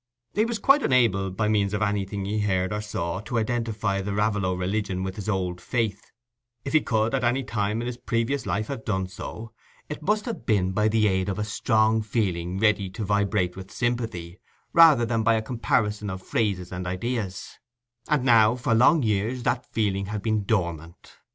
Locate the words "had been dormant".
20.07-21.17